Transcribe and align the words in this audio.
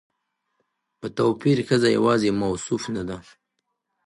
په 0.99 1.07
توپير 1.17 1.57
ښځه 1.67 1.89
يواځې 1.97 2.29
موصوف 2.39 2.83
نه 2.95 3.03
ده 3.09 3.17